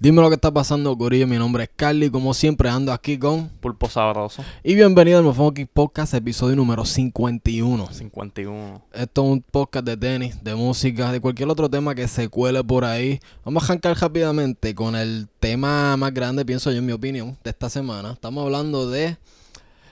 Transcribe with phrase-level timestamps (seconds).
[0.00, 1.26] Dime lo que está pasando, Corillo.
[1.26, 2.08] Mi nombre es Carly.
[2.08, 3.48] Como siempre, ando aquí con.
[3.48, 4.44] Pulpo sabroso.
[4.62, 7.92] Y bienvenido al Mofongo Kick Podcast, episodio número 51.
[7.92, 8.82] 51.
[8.92, 12.62] Esto es un podcast de tenis, de música, de cualquier otro tema que se cuele
[12.62, 13.18] por ahí.
[13.44, 17.50] Vamos a arrancar rápidamente con el tema más grande, pienso yo, en mi opinión, de
[17.50, 18.12] esta semana.
[18.12, 19.16] Estamos hablando de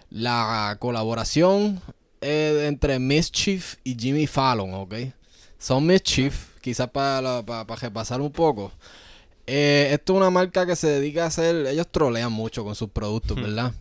[0.09, 1.80] la colaboración
[2.20, 4.95] eh, entre Mischief y Jimmy Fallon, ¿ok?
[5.59, 8.70] Son Mischief, quizás para, para, para repasar un poco.
[9.47, 11.67] Eh, esto es una marca que se dedica a hacer.
[11.67, 13.73] Ellos trolean mucho con sus productos, ¿verdad?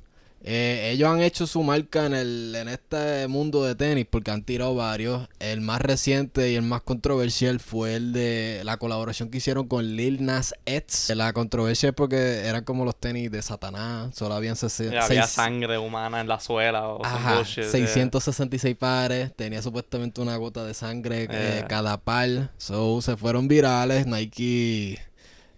[0.47, 4.43] Eh, ellos han hecho su marca en, el, en este mundo de tenis porque han
[4.43, 5.27] tirado varios.
[5.39, 9.95] El más reciente y el más controversial fue el de la colaboración que hicieron con
[9.95, 11.11] Lil Nas X.
[11.15, 14.13] La controversia es porque eran como los tenis de Satanás.
[14.15, 16.89] Solo habían se había sangre humana en la suela.
[16.89, 19.35] O Ajá, 666 pares.
[19.35, 22.51] Tenía supuestamente una gota de sangre eh, cada par.
[22.59, 24.05] So, se fueron virales.
[24.05, 24.99] Nike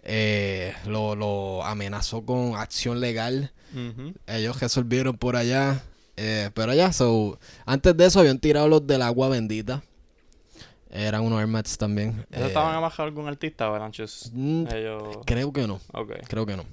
[0.09, 3.51] eh, lo, lo, amenazó con acción legal.
[4.25, 5.83] Ellos resolvieron por allá.
[6.15, 9.83] Eh, pero ya, so, antes de eso habían tirado los del agua bendita.
[10.89, 12.25] Eran unos Air también.
[12.31, 13.89] ¿Eso estaban a bajar algún artista o
[14.31, 14.63] mm,
[15.25, 15.81] Creo que no.
[16.27, 16.63] Creo que no.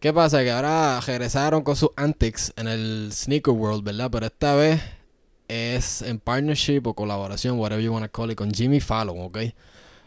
[0.00, 0.42] ¿Qué pasa?
[0.42, 4.10] Que ahora regresaron con sus antics en el Sneaker World, ¿verdad?
[4.10, 4.82] Pero esta vez
[5.46, 9.38] es en partnership o colaboración, whatever you want to call it, con Jimmy Fallon, ¿ok?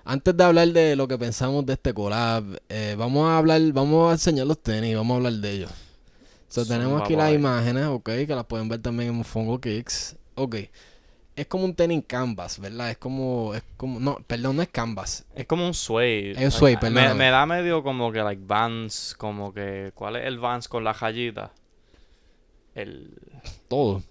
[0.06, 4.10] Antes de hablar de lo que pensamos de este collab, eh, vamos a hablar, vamos
[4.10, 5.72] a enseñar los tenis, vamos a hablar de ellos.
[6.50, 10.18] So, tenemos aquí las imágenes, ok, que las pueden ver también en Fungo Kicks.
[10.36, 10.56] Ok.
[11.36, 12.92] Es como un tenis canvas, ¿verdad?
[12.92, 15.26] Es como, es como, no, perdón, no es canvas.
[15.34, 16.32] Es como un suede.
[16.38, 17.18] Es suede, perdón.
[17.18, 20.94] Me, da medio como que, like, Vans, como que, ¿cuál es el Vans con la
[20.94, 21.52] rayita?
[22.76, 23.10] El...
[23.68, 24.04] Todo.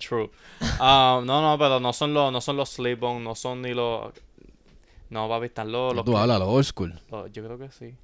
[0.00, 0.30] True.
[0.80, 4.12] Um, no, no, pero no son los, no son los slip-on, no son ni los...
[5.12, 5.94] No, papi, están los...
[5.94, 6.98] los tú hablas, los old school.
[7.10, 7.94] yo creo que sí.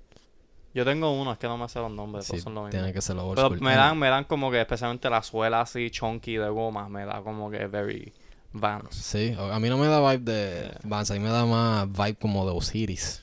[0.75, 3.01] Yo tengo uno, es que no me sé los nombres, sí, son los Tiene que
[3.01, 6.37] ser los old Pero me dan, me dan como que, especialmente la suela así chunky
[6.37, 8.13] de goma, me da como que very
[8.53, 8.95] Vans.
[8.95, 12.17] Sí, a mí no me da vibe de Vans, a mí me da más vibe
[12.17, 13.23] como de Osiris.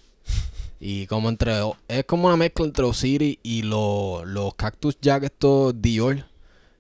[0.79, 1.53] y como entre...
[1.88, 6.25] Es como una mezcla entre Osiris y los, los Cactus Jack estos Dior.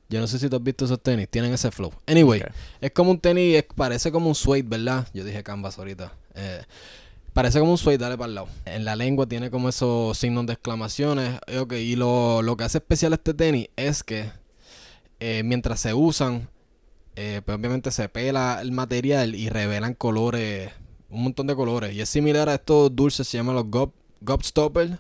[0.09, 1.93] Yo no sé si tú has visto esos tenis, tienen ese flow.
[2.07, 2.41] Anyway,
[2.81, 5.07] es como un tenis, parece como un suede, ¿verdad?
[5.13, 6.11] Yo dije canvas ahorita.
[6.35, 6.63] Eh,
[7.33, 8.47] parece como un suede, dale para el lado.
[8.65, 11.39] En la lengua tiene como esos signos de exclamaciones.
[11.47, 14.31] Eh, y lo, que hace especial este tenis es que
[15.19, 16.49] eh, mientras se usan,
[17.13, 20.71] pues obviamente se pela el material y revelan colores,
[21.09, 21.93] un montón de colores.
[21.93, 23.91] Y es similar a estos dulces, se llaman los Gob,
[24.21, 24.99] Gobstopper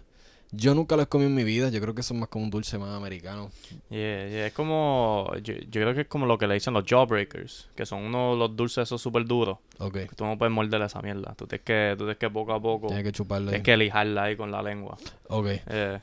[0.55, 1.69] yo nunca los comido en mi vida.
[1.69, 3.49] Yo creo que son más como un dulce más americano.
[3.89, 4.47] Yeah, yeah.
[4.47, 5.31] Es como.
[5.43, 7.69] Yo, creo que es como lo que le dicen los jawbreakers.
[7.75, 9.57] Que son unos los dulces esos súper duros.
[9.79, 9.93] Ok.
[9.93, 11.33] Que tú no puedes morder esa mierda.
[11.35, 12.87] Tú tienes que, tú tienes que poco a poco.
[12.87, 13.51] Tienes que chuparla.
[13.51, 14.97] Tienes que lijarla ahí con la lengua.
[15.27, 15.47] Ok.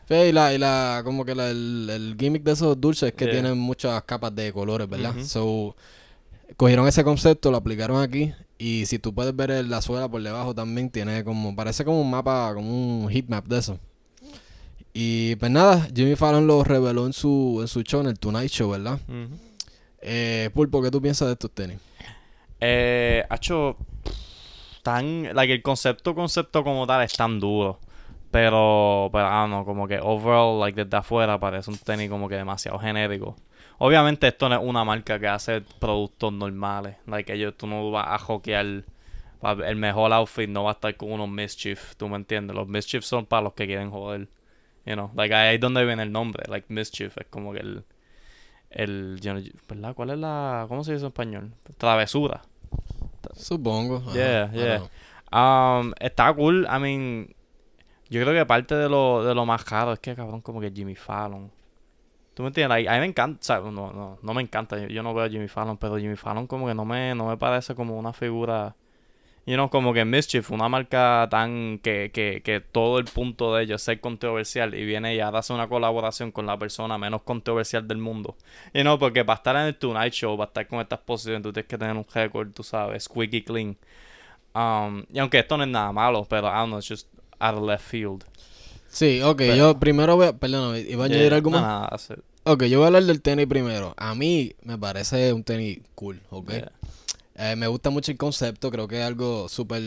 [0.08, 3.58] y la, y la, como que el, el, gimmick de esos dulces es que tienen
[3.58, 5.14] muchas capas de colores, ¿verdad?
[5.24, 5.76] So,
[6.56, 8.32] cogieron ese concepto, lo aplicaron aquí.
[8.58, 11.54] Y si tú puedes ver la suela por debajo también tiene como.
[11.56, 13.78] Parece como un mapa, como un heat map de eso.
[14.92, 18.50] Y pues nada, Jimmy Fallon lo reveló en su, en su show, en el Tonight
[18.50, 19.00] Show, ¿verdad?
[20.00, 21.78] eh, Pulpo, ¿qué tú piensas de estos tenis?
[22.60, 23.76] Eh, hecho
[24.82, 27.80] tan, like, el concepto, concepto como tal es tan duro.
[28.30, 32.36] Pero, pero, ah, no, como que overall, like, desde afuera parece un tenis como que
[32.36, 33.36] demasiado genérico.
[33.78, 36.96] Obviamente esto no es una marca que hace productos normales.
[37.06, 41.12] Like, ellos, tú no vas a hockear el mejor outfit, no va a estar con
[41.12, 42.54] unos Mischief, ¿tú me entiendes?
[42.54, 44.28] Los Mischief son para los que quieren joder.
[44.84, 47.84] You know, like ahí es donde viene el nombre, like Mischief, es como que el,
[48.70, 49.20] el,
[49.68, 49.94] ¿verdad?
[49.94, 51.52] ¿Cuál es la, cómo se dice en español?
[51.78, 52.42] Travesura.
[53.34, 54.02] Supongo.
[54.12, 54.82] Yeah, yeah.
[55.32, 57.34] Um, está cool, I mean,
[58.10, 60.70] yo creo que parte de lo, de lo más caro es que, cabrón, como que
[60.70, 61.50] Jimmy Fallon.
[62.34, 62.88] ¿Tú me entiendes?
[62.88, 65.24] a mí me encanta, o sea, no, no, no me encanta, yo, yo, no veo
[65.24, 68.12] a Jimmy Fallon, pero Jimmy Fallon como que no me, no me parece como una
[68.12, 68.74] figura
[69.46, 73.64] you know, como que Mischief, una marca tan que, que, que todo el punto de
[73.64, 77.86] ellos es ser controversial y viene y hace una colaboración con la persona menos controversial
[77.86, 78.36] del mundo.
[78.72, 81.52] You know, porque para estar en el Tonight Show, para estar con estas posiciones, tú
[81.52, 83.76] tienes que tener un récord, tú sabes, squeaky clean.
[84.54, 87.08] Um, y aunque esto no es nada malo, pero I don't know, it's just
[87.40, 88.24] out of left field.
[88.88, 92.12] Sí, ok, yo primero voy a, perdón, ¿iba a añadir algo más?
[92.44, 93.94] Ok, yo voy a hablar del tenis primero.
[93.96, 96.52] A mí me parece un tenis cool, ok.
[97.36, 99.82] Eh, me gusta mucho el concepto, creo que es algo súper...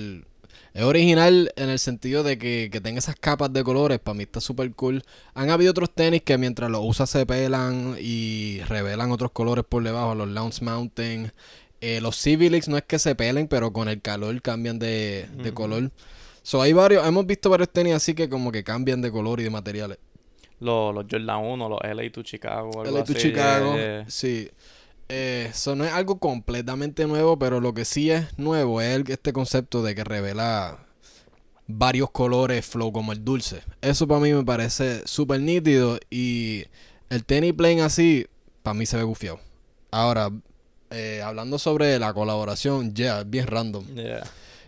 [0.74, 4.24] Es original en el sentido de que, que tenga esas capas de colores, para mí
[4.24, 5.04] está súper cool.
[5.34, 9.84] Han habido otros tenis que mientras los usas se pelan y revelan otros colores por
[9.84, 11.32] debajo, los Lounge Mountain.
[11.80, 15.54] Eh, los Civilix no es que se pelen, pero con el calor cambian de, de
[15.54, 15.92] color.
[16.46, 19.44] So, hay varios, hemos visto varios tenis así que como que cambian de color y
[19.44, 19.98] de materiales.
[20.60, 22.82] Los, los Jordan 1, los LA to Chicago.
[22.82, 24.06] Algo LA to así, Chicago, yeah, yeah.
[24.10, 24.50] sí.
[25.10, 29.34] Eh, Eso no es algo completamente nuevo, pero lo que sí es nuevo es este
[29.34, 30.80] concepto de que revela
[31.68, 33.62] varios colores flow como el dulce.
[33.82, 36.66] Eso para mí me parece súper nítido y
[37.10, 38.28] el tenis plain así,
[38.64, 39.40] para mí se ve gufiado.
[39.92, 40.32] Ahora,
[40.90, 43.86] eh, hablando sobre la colaboración, ya, es bien random.
[43.96, 44.24] Yeah.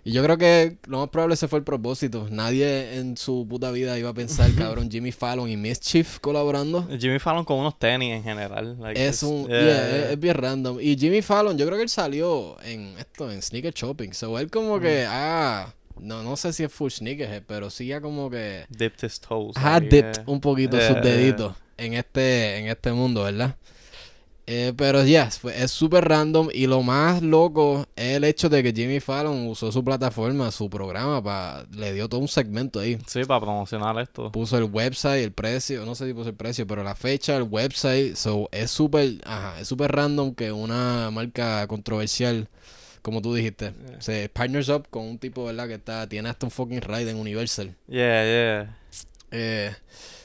[0.07, 2.29] Y yo creo que lo más probable ese fue el propósito.
[2.31, 6.87] Nadie en su puta vida iba a pensar, cabrón, Jimmy Fallon y Mischief colaborando.
[6.97, 8.77] Jimmy Fallon con unos tenis en general.
[8.79, 10.05] like, Es un, yeah.
[10.05, 10.79] Es, es bien random.
[10.79, 14.13] Y Jimmy Fallon, yo creo que él salió en esto, en sneaker shopping.
[14.13, 17.99] So él como que, ah, no, no sé si es full sneakerhead, pero sí ya
[17.99, 19.57] como que Dipped his toes.
[19.57, 20.23] ha ahí, dipped yeah.
[20.25, 23.57] un poquito sus deditos en este, en este mundo, ¿verdad?
[24.49, 28.71] Eh, pero ya, es súper random y lo más loco es el hecho de que
[28.71, 32.97] Jimmy Fallon usó su plataforma, su programa, para le dio todo un segmento ahí.
[33.07, 34.31] Sí, para promocionar esto.
[34.31, 37.43] Puso el website, el precio, no sé si puso el precio, pero la fecha, el
[37.43, 42.47] website, so, es súper, ajá, es súper random que una marca controversial,
[43.01, 45.67] como tú dijiste, se partners up con un tipo, ¿verdad?
[45.67, 47.75] Que está, tiene hasta un fucking ride en Universal.
[47.89, 48.77] Yeah, yeah.
[49.29, 49.75] Eh,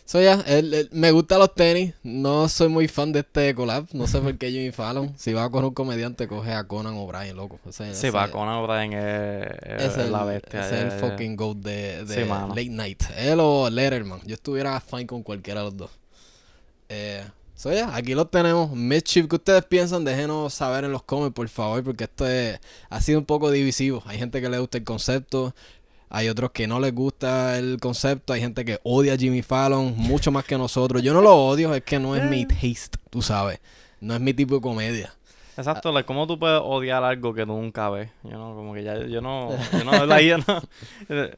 [0.04, 3.86] so ya, él- él- me gustan los tenis, no soy muy fan de este collab,
[3.92, 6.94] no sé por qué Jimmy Fallon, si va a coger un comediante, coge a Conan
[6.94, 7.58] O'Brien, loco.
[7.68, 10.60] Ese- va, Conan O'Brien es, es la bestia.
[10.60, 10.98] es yeah, el yeah.
[10.98, 12.28] fucking goat de, de Sí.
[12.28, 13.02] Late Night.
[13.16, 14.20] Él o Letterman.
[14.26, 15.90] Yo estuviera fine con cualquiera de los dos.
[16.88, 18.70] Eh, so ya, aquí los tenemos.
[18.72, 20.04] Mischief, ¿qué ustedes piensan?
[20.04, 22.60] Déjenos saber en los comments, por favor, porque esto es-
[22.90, 24.02] ha sido un poco divisivo.
[24.06, 25.54] Hay gente que le gusta el concepto.
[26.14, 28.34] Hay otros que no les gusta el concepto.
[28.34, 31.02] Hay gente que odia a Jimmy Fallon mucho más que nosotros.
[31.02, 33.60] Yo no lo odio, es que no es mi taste, tú sabes.
[33.98, 35.14] No es mi tipo de comedia.
[35.56, 38.10] Exacto, like, ¿cómo tú puedes odiar algo que tú nunca ves?
[38.24, 40.44] Yo no, como que ya, yo no, yo no, like, yo no,
[41.08, 41.36] don't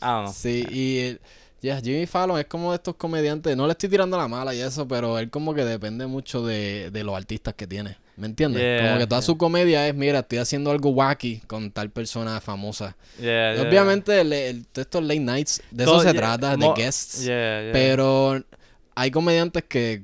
[0.00, 0.32] know.
[0.32, 1.20] Sí, y el-
[1.60, 4.60] ya, Jimmy Fallon es como de estos comediantes, no le estoy tirando la mala y
[4.60, 7.96] eso, pero él como que depende mucho de, de los artistas que tiene.
[8.18, 8.60] ¿Me entiendes?
[8.60, 9.26] Yeah, como que toda yeah.
[9.26, 12.96] su comedia es, mira, estoy haciendo algo wacky con tal persona famosa.
[13.20, 13.62] Yeah.
[13.62, 17.24] Obviamente, el, el- de estos late nights, de Todo- eso se trata, de guests.
[17.72, 18.42] Pero
[18.96, 20.02] hay comediantes que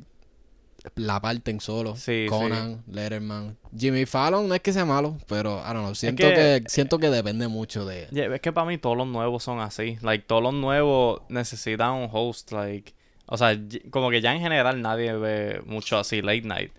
[0.96, 1.96] la parten solo.
[1.96, 3.56] Sí, Conan, Letterman.
[3.76, 5.94] Jimmy Fallon no es que sea malo, pero I don't know.
[5.94, 8.06] Siento que- que, siento que depende mucho de.
[8.12, 9.98] Yeah, es que para mí todos los nuevos son así.
[10.02, 12.94] Like, todos los nuevos necesitan un host, like...
[13.26, 13.58] O sea,
[13.90, 16.72] como que ya en general nadie ve mucho así late night.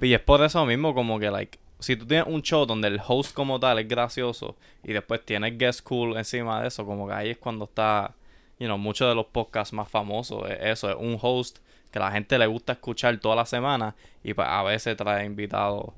[0.00, 1.58] Y es por eso mismo como que, like...
[1.78, 5.58] Si tú tienes un show donde el host como tal es gracioso y después tienes
[5.58, 8.14] guest cool encima de eso, como que ahí es cuando está,
[8.58, 10.50] you know, muchos de los podcasts más famosos.
[10.50, 11.58] es Eso, es un host
[11.90, 13.94] que la gente le gusta escuchar toda la semana
[14.24, 15.92] y pues a veces trae invitados,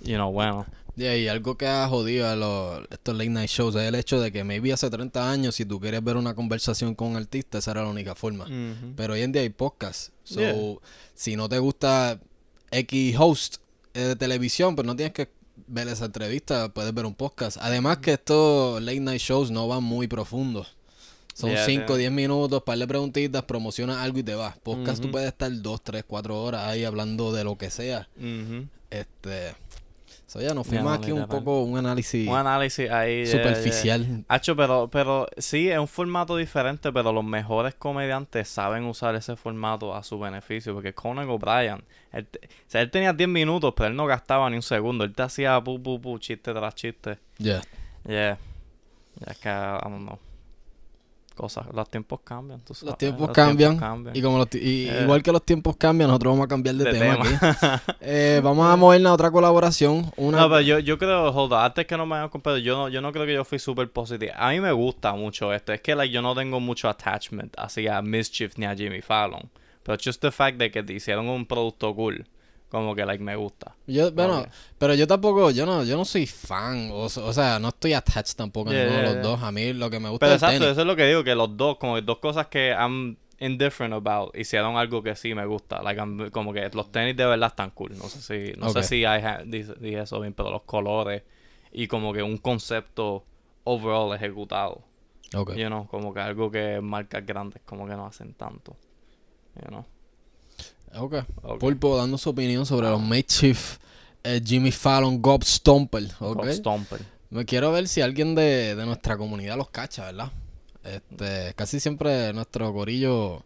[0.00, 0.64] you know, bueno.
[0.94, 4.20] Yeah, y algo que ha jodido a los, estos late night shows es el hecho
[4.20, 7.58] de que maybe hace 30 años, si tú querías ver una conversación con un artista,
[7.58, 8.46] esa era la única forma.
[8.96, 10.12] Pero hoy en día hay podcasts.
[10.22, 10.54] So, Yeah.
[11.14, 12.18] si no te gusta
[12.70, 13.56] X host
[13.94, 15.28] eh, de televisión, pues no tienes que
[15.66, 17.56] ver esa entrevista, puedes ver un podcast.
[17.60, 20.76] Además que estos late night shows no van muy profundos.
[21.34, 22.10] Son Yeah, 5 o yeah.
[22.10, 24.56] 10 minutos, par de preguntitas, promocionas algo y te vas.
[24.58, 28.08] Podcast tú puedes estar 2, 3, 4 horas ahí hablando de lo que sea.
[28.90, 29.54] Este...
[30.36, 33.24] So, ya nos fuimos aquí un poco un análisis Un análisis ahí.
[33.24, 34.24] yeah, superficial.
[34.28, 39.36] Hacho, pero, pero sí, es un formato diferente, pero los mejores comediantes saben usar ese
[39.36, 40.74] formato a su beneficio.
[40.74, 44.56] Porque Conan O'Brien, él, o sea, él tenía 10 minutos, pero él no gastaba ni
[44.56, 45.04] un segundo.
[45.04, 47.18] Él te hacía pu, pu, pu, chiste tras chiste.
[47.38, 47.62] Ya.
[48.06, 48.38] Yeah.
[49.20, 50.18] Ya es que, I don't know.
[51.36, 52.88] Cosas, los tiempos cambian, tú sabes.
[52.92, 53.78] Los tiempos cambian.
[54.14, 55.00] Y como los y- Eh.
[55.02, 57.50] igual que los tiempos cambian, nosotros vamos a cambiar de, De tema, tema.
[57.50, 57.92] aquí.
[58.00, 60.10] Eh, vamos a movernos a otra colaboración.
[60.16, 60.40] Una...
[60.40, 63.02] No, pero yo, yo creo, on, antes que no me hayan comprado, yo no, yo
[63.02, 64.32] no creo que yo fui súper positivo.
[64.34, 65.74] A mí me gusta mucho esto.
[65.74, 69.50] Es que like, yo no tengo mucho attachment hacia Mischief ni a Jimmy Fallon.
[69.82, 72.26] Pero just the fact de que te hicieron un producto cool,
[72.68, 73.74] como que like me gusta.
[73.86, 74.44] Yo, bueno,
[74.78, 78.36] pero yo tampoco, yo no, yo no soy fan, o, o sea, no estoy attached
[78.36, 79.22] tampoco a Yeah, ninguno de los yeah.
[79.22, 79.42] dos.
[79.42, 80.72] A mí lo que me gusta Pero es exacto, tenis.
[80.72, 83.92] eso es lo que digo, que los dos, como que dos cosas que I'm indifferent
[83.94, 85.82] about, hicieron algo que sí me gusta.
[85.82, 87.96] Like, I'm- como que los tenis de verdad están cool.
[87.96, 91.22] No sé si, no sé si ha- dije, dije eso bien, pero los colores
[91.72, 93.24] y como que un concepto
[93.64, 94.82] overall ejecutado.
[95.34, 95.54] Ok.
[95.54, 98.76] You know, como que algo que marcas grandes como que no hacen tanto.
[99.62, 99.84] You know.
[100.98, 101.14] Ok.
[101.42, 101.60] Ok.
[101.60, 103.80] Pulpo dando su opinión sobre los Makeshift
[104.24, 106.04] eh, Jimmy Fallon Gob Stomper.
[106.20, 106.36] Ok.
[106.36, 107.00] Gob Stomper.
[107.30, 110.32] Me quiero ver si alguien de, de nuestra comunidad los cacha, ¿verdad?
[110.84, 113.42] Este, casi siempre nuestro gorillo,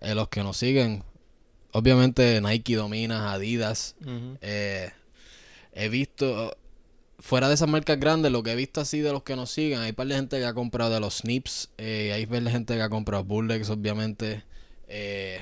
[0.00, 1.02] eh, los que nos siguen,
[1.72, 3.96] obviamente Nike domina, Adidas.
[4.40, 4.90] Eh,
[5.72, 6.56] he visto,
[7.18, 9.80] fuera de esas marcas grandes, lo que he visto así de los que nos siguen,
[9.80, 12.74] hay par de gente que ha comprado de los Snips, eh, hay par de gente
[12.74, 14.44] que ha comprado Bullets, obviamente.
[14.86, 15.40] Eh,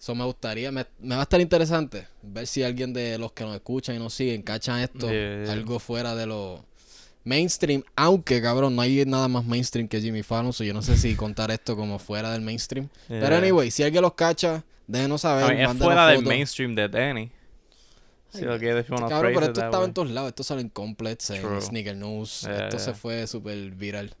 [0.00, 3.44] eso me gustaría, me, me va a estar interesante ver si alguien de los que
[3.44, 5.52] nos escuchan y nos siguen cachan esto, Yeah, yeah.
[5.52, 6.64] algo fuera de lo
[7.22, 10.96] mainstream, aunque cabrón, no hay nada más mainstream que Jimmy Fallon, so yo no sé
[10.96, 12.88] si contar esto como fuera del mainstream.
[13.08, 15.52] Pero anyway, si alguien los cacha, déjenos saber.
[15.52, 17.30] I mean, es fuera del mainstream de Danny.
[18.30, 19.88] Si lo quieres, Cabrón, pero esto estaba way.
[19.88, 20.28] en todos lados.
[20.28, 21.60] Esto sale en Complets, en True.
[21.60, 22.44] Sneaker News.
[22.44, 24.14] Esto se fue súper viral.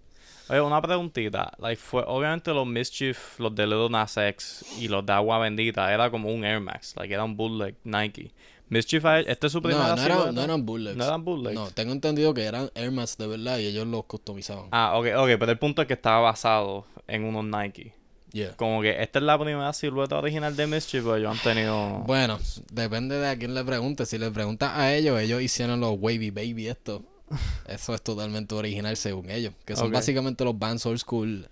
[0.50, 1.52] Oye, una preguntita.
[1.58, 5.92] Like, fue, obviamente los Mischief, los de Little Nas X y los de Agua Bendita
[5.94, 6.94] era como un Air Max.
[6.96, 8.32] Like, era un bootleg Nike.
[8.68, 10.96] Mischief, este es su primera No, no, era- no eran bootlegs.
[10.96, 11.54] No eran bootlegs.
[11.54, 14.66] No, tengo entendido que eran Air Max de verdad y ellos los customizaban.
[14.70, 17.92] Ah, ok, ok, pero el punto es que estaba basado en unos Nike.
[18.32, 18.54] Yeah.
[18.56, 21.98] Como que esta es la primera silueta original de Mischief, pero ellos han tenido...
[22.06, 22.38] Bueno,
[22.72, 24.06] depende de a quién le pregunte.
[24.06, 27.02] Si le preguntas a ellos, ellos hicieron los Wavy Baby esto.
[27.66, 29.54] Eso es totalmente original según ellos.
[29.64, 31.48] Que son básicamente los Vans Old School.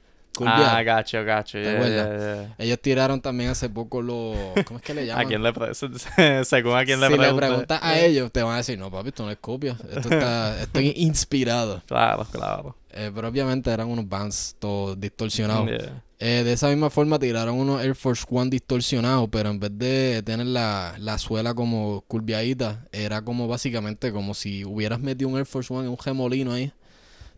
[0.47, 1.59] Ah, gacho, gacho.
[1.59, 2.21] ¿Te yeah, acuerdas?
[2.21, 2.55] yeah, yeah.
[2.59, 4.37] Ellos tiraron también hace poco los...
[4.65, 5.25] ¿Cómo es que le llaman?
[5.25, 5.75] ¿A quién le pre-
[6.45, 9.09] Según a quién le si le preguntas a ellos, te van a decir, no, papi,
[9.09, 9.77] esto no es copia.
[9.91, 11.83] Esto está, esto es inspirado.
[11.87, 12.77] Claro, claro.
[12.91, 15.69] Eh, pero obviamente eran unos Vans todos distorsionados.
[15.69, 16.03] Yeah.
[16.21, 20.23] Eh, de esa misma forma tiraron unos Air Force One distorsionados, pero en vez de
[20.25, 25.47] tener la, la suela como curviadita, era como básicamente como si hubieras metido un Air
[25.47, 26.73] Force One en un gemolino ahí.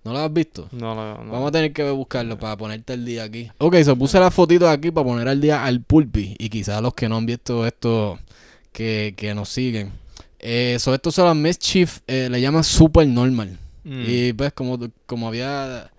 [0.03, 0.69] ¿No lo has visto?
[0.73, 1.33] No, no, no.
[1.33, 3.51] Vamos a tener que buscarlo para ponerte el día aquí.
[3.59, 6.37] Ok, so puse las fotitos aquí para poner al día al pulpi.
[6.39, 8.19] Y quizás los que no han visto esto,
[8.73, 9.93] que, que nos siguen.
[10.39, 13.59] Eh, so estos son las Mischief, eh, le llaman Super Normal.
[13.85, 14.05] Mm.
[14.07, 15.91] Y pues como, como había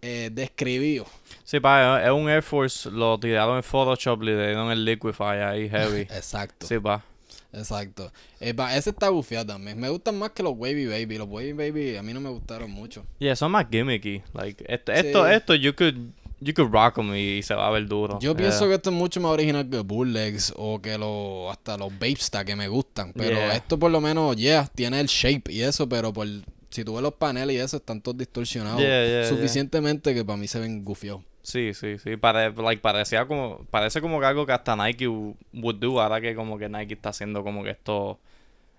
[0.00, 1.06] eh, describido.
[1.44, 5.68] Sí, pa, es un Air Force, lo tiraron en Photoshop, le dieron el Liquify ahí,
[5.68, 6.00] heavy.
[6.10, 6.66] Exacto.
[6.66, 7.04] sí, pa.
[7.52, 8.10] Exacto.
[8.40, 9.78] Eh, ese está bufiado también.
[9.78, 11.18] Me gustan más que los Wavy Baby.
[11.18, 13.04] Los Wavy Baby a mí no me gustaron mucho.
[13.18, 14.22] Y eso es más gimmicky.
[14.32, 14.98] Like, esto, Sí.
[15.06, 15.94] esto, esto, you could,
[16.40, 18.18] you could rock 'em y se va a ver duro.
[18.20, 18.36] Yo Yeah.
[18.36, 22.44] pienso que esto es mucho más original que Bulllegs o que los hasta los Babesta
[22.44, 23.12] que me gustan.
[23.14, 23.56] Pero Yeah.
[23.56, 26.26] esto por lo menos, yeah, tiene el shape y eso, pero por
[26.72, 28.80] si tú ves los paneles y eso, están todos distorsionados.
[28.80, 31.22] Yeah, yeah, suficientemente que para mí se ven gufiados.
[31.42, 32.16] Sí, sí, sí.
[32.16, 36.00] Pare, like, parecía como, parece como que algo que hasta Nike would do.
[36.00, 38.16] Ahora que como que Nike está haciendo como que estos,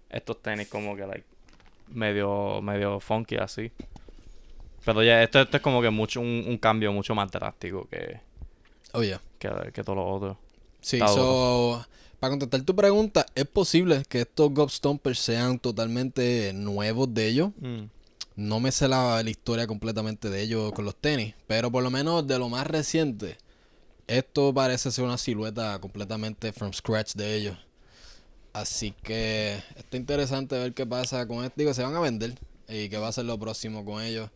[0.09, 1.25] estos tenis como que like
[1.89, 3.71] medio, medio funky así.
[4.83, 8.19] Pero ya, esto, esto es como que mucho, un, un cambio mucho más drástico que,
[8.93, 9.19] Oye.
[9.37, 10.37] que, que todos los otros.
[10.81, 11.85] Sí, Está so,
[12.23, 17.49] para contestar tu pregunta, es posible que estos Gob Stompers sean totalmente nuevos de ellos.
[17.59, 17.87] Mm.
[18.37, 21.91] No me sé la, la historia completamente de ellos con los tenis, pero por lo
[21.91, 23.37] menos de lo más reciente,
[24.07, 27.57] esto parece ser una silueta completamente from scratch de ellos.
[28.53, 31.55] Así que está interesante ver qué pasa con esto.
[31.57, 32.39] Digo, se van a vender
[32.69, 34.29] y qué va a ser lo próximo con ellos.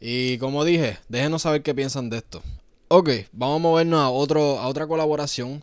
[0.00, 2.42] Y como dije, déjenos saber qué piensan de esto.
[2.88, 5.62] Ok, vamos a movernos a, otro, a otra colaboración.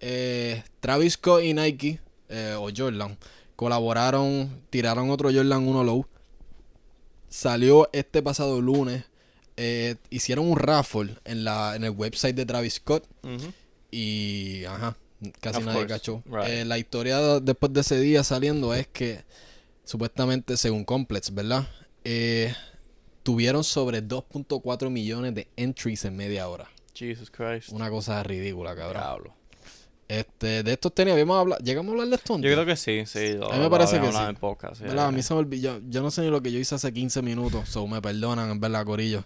[0.00, 3.16] Eh, Travis Scott y Nike, eh, o Jordan,
[3.56, 6.06] colaboraron, tiraron otro Jordan 1 Low.
[7.28, 9.04] Salió este pasado lunes.
[9.56, 13.06] Eh, hicieron un raffle en, la, en el website de Travis Scott.
[13.90, 14.96] Y, ajá,
[15.40, 16.22] casi Of nadie course, cachó.
[16.26, 16.48] right.
[16.48, 19.24] Eh, la historia después de ese día saliendo es que,
[19.84, 21.66] supuestamente, según Complex, ¿verdad?
[23.22, 26.68] Tuvieron sobre 2.4 millones de entries en media hora.
[26.94, 27.70] Jesus Christ.
[27.70, 29.02] Una cosa ridícula, cabrón.
[29.02, 29.34] Diablo.
[30.18, 31.62] Este, de estos tenis habíamos hablado.
[31.64, 33.34] ¿Llegamos a hablar de Yo creo que sí, sí.
[33.34, 34.12] lo- A mí me parece que sí.
[35.06, 35.78] A mí se me olvidó.
[35.78, 37.68] Yo, yo no sé ni lo que yo hice hace 15 minutos.
[37.68, 39.24] So me perdonan, en verdad, Corillo.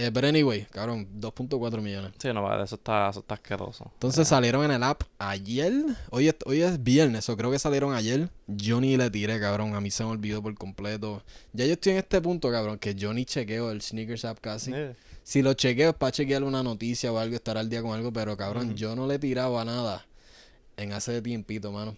[0.00, 2.12] Eh, pero anyway, cabrón, 2.4 millones.
[2.18, 3.90] Sí, no, vale, eso está, eso está asqueroso.
[3.94, 5.72] Entonces salieron en el app ayer.
[6.10, 8.28] Hoy es, hoy es viernes, o creo que salieron ayer.
[8.46, 9.74] Yo ni le tiré, cabrón.
[9.74, 11.24] A mí se me olvidó por completo.
[11.52, 14.70] Ya yo estoy en este punto, cabrón, que yo ni chequeo el sneakers app casi.
[15.24, 18.12] Si lo chequeo es para chequear una noticia o algo, estar al día con algo,
[18.12, 20.06] pero cabrón, yo no le tiraba nada
[20.78, 21.96] en hace tiempito, mano.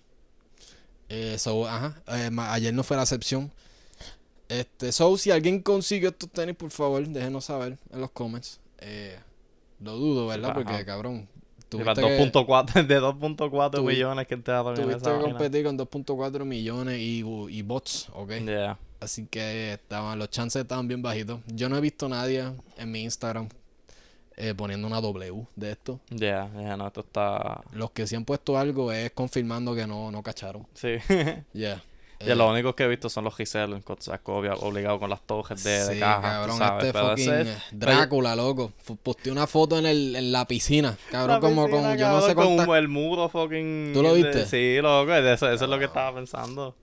[1.08, 3.50] Eh, so, ajá, eh, ayer no fue la excepción.
[4.48, 8.58] Este, so, si alguien consigue estos tenis, por favor, déjenos saber en los comments.
[8.78, 9.16] Eh,
[9.80, 10.50] lo dudo, ¿verdad?
[10.50, 10.54] Ajá.
[10.64, 15.02] Porque, cabrón, De tuviste las que, 2.4 de 2.4 Tuvi- millones que entraron en tuviste
[15.04, 15.22] que vaina.
[15.24, 17.18] competir con 2.4 millones y,
[17.50, 18.30] y bots, ¿ok?
[18.44, 18.78] Yeah.
[19.00, 21.40] Así que estaban, los chances estaban bien bajitos.
[21.46, 22.44] Yo no he visto nadie
[22.76, 23.48] en mi Instagram
[24.36, 26.00] eh, poniendo una W de esto.
[26.10, 27.60] Yeah, yeah, no, esto está...
[27.72, 30.66] Los que sí han puesto algo es confirmando que no, no cacharon.
[30.74, 30.94] Sí.
[31.52, 31.82] Yeah.
[32.34, 33.96] y lo único que he visto son los Giselle con
[34.60, 36.84] obligado con las tojes de, de sí, caja, cabrón, sabes.
[36.84, 38.72] este fucking ese- eh, Drácula, loco.
[39.02, 40.98] Posteé una foto en, el, en la piscina.
[41.10, 42.66] Cabrón, La como piscina, con, yo no sé cabrón, cuántas...
[42.66, 43.92] con el muro fucking...
[43.94, 44.46] ¿Tú lo de- viste?
[44.46, 46.76] Sí, loco, eso, eso es lo que estaba pensando.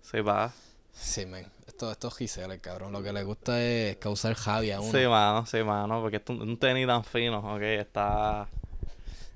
[0.00, 0.52] Sí, va.
[0.94, 1.46] Sí, men.
[1.66, 2.92] Esto, esto es cabrón.
[2.92, 4.96] Lo que le gusta es causar javi a uno.
[4.96, 8.46] Sí, mano, sí, mano, porque es un, un tenis tan fino, ok, está...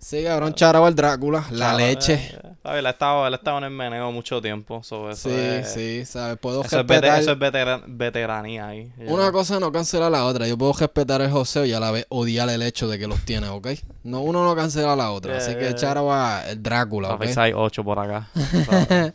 [0.01, 2.15] Sí, cabrón, charaba al Drácula, la leche.
[2.15, 5.65] eh, eh, ha estado, él ha estado en el meneo mucho tiempo, so, eso sí,
[5.65, 6.39] sí, ¿sabes?
[6.39, 7.21] Puedo Eso es, respetar.
[7.21, 8.93] eso es vetera- veteranía ahí.
[8.97, 9.13] ya.
[9.13, 10.47] Una cosa no cancela la otra.
[10.47, 13.21] Yo puedo respetar el joseo y a la vez odiar el hecho de que los
[13.25, 13.71] tiene, ¿ok?
[14.05, 15.33] No, uno no cancela la otra.
[15.33, 15.75] Yeah, así yeah, que yeah.
[15.75, 17.19] charaba el Drácula, ¿ok?
[17.19, 18.29] Papi, hay ocho por acá.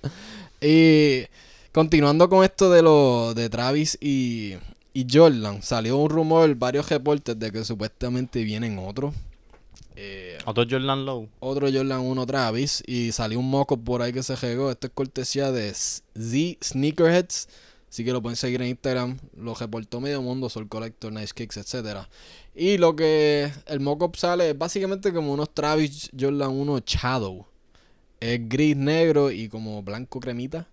[0.61, 1.25] Y
[1.73, 4.53] continuando con esto de lo de Travis y,
[4.93, 9.13] y Jordan, salió un rumor, varios reportes de que supuestamente vienen otros.
[9.95, 11.29] Eh, Otro Jordan Lowe.
[11.39, 14.71] otro Jordan 1 Travis y salió un moco por ahí que se regó.
[14.71, 17.47] Esto es cortesía de Z Sneakerheads.
[17.89, 19.19] Así que lo pueden seguir en Instagram.
[19.37, 22.09] Lo reportó Medio Mundo, Soul Collector, Nice Kicks, etcétera.
[22.55, 27.45] Y lo que el mock-up sale es básicamente como unos Travis Jordan 1 Shadow.
[28.23, 30.67] Es gris, negro y como blanco cremita.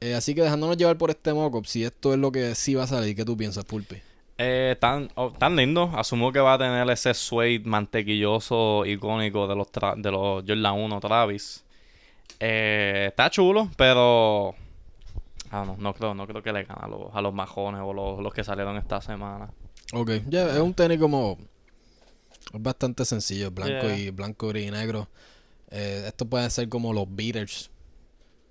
[0.00, 2.84] Eh, así que dejándonos llevar por este mock-up, si esto es lo que sí va
[2.84, 3.96] a salir, ¿qué tú piensas, Pulpi?
[4.38, 5.92] Eh, tan, oh, tan lindo.
[5.94, 10.74] Asumo que va a tener ese suede mantequilloso icónico de los, tra- de los Jordan
[10.80, 11.64] 1 Travis.
[12.40, 14.54] Eh, está chulo, pero...
[15.50, 17.92] Ah, no, no creo, no creo que le gane a los, a los majones o
[17.92, 19.50] los, los que salieron esta semana.
[19.92, 21.36] Ok, ya es un tenis como.
[22.54, 23.98] Es bastante sencillo, blanco Yeah.
[23.98, 25.08] y blanco, gris y negro.
[25.72, 27.70] Eh, esto puede ser como los beaters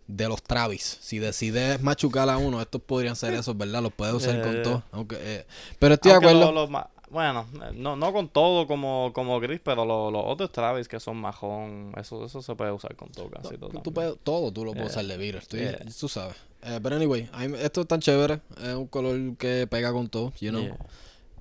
[0.07, 0.97] de los Travis.
[1.01, 3.81] Si decides machucar a uno, estos podrían ser esos, ¿verdad?
[3.81, 4.63] Los puedes usar con yeah.
[4.63, 4.83] todo.
[4.91, 5.45] Aunque, eh,
[5.79, 6.51] pero estoy de acuerdo.
[6.51, 10.51] lo- ma- bueno, eh, no, no con todo como, como gris, pero lo- los otros
[10.51, 13.69] Travis que son majón, eso, eso se puede usar con todo casi todo.
[13.81, 15.45] Tú puedes- todo tú lo puedes usar de beater.
[15.99, 16.35] Tú, sabes.
[16.63, 18.41] Eh, pero anyway, esto es tan chévere.
[18.63, 20.61] Es un color que pega con todo, you know.
[20.63, 20.77] Yeah.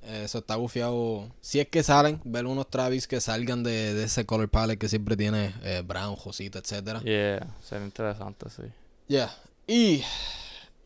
[0.02, 1.28] Eso está bufiado.
[1.40, 4.88] Si es que salen, ver unos Travis que salgan de, de ese color palette que
[4.88, 7.00] siempre tiene eh, brown, josita, etcétera.
[7.00, 8.62] Yeah, sería interesante, sí.
[9.09, 9.30] Ya.
[9.66, 10.02] Y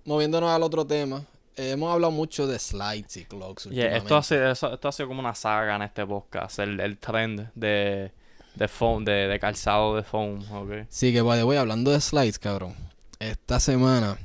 [0.04, 1.24] moviéndonos al otro tema,
[1.56, 3.64] eh, hemos hablado mucho de slides y clogs.
[3.70, 6.98] Yeah, esto, ha sido, esto ha sido como una saga en este podcast, el, el
[6.98, 8.10] trend de,
[8.56, 10.86] de foam, de, de calzado de foam, ok.
[10.88, 12.74] Sí, que by the way, hablando de slides, cabrón.
[13.20, 14.18] Esta semana,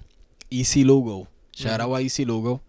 [0.49, 1.27] Easy Lugo.
[1.53, 2.61] Shout out a Easy Lugo.